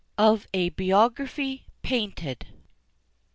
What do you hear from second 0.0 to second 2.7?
OF A BIOGRAPHY PAINTED.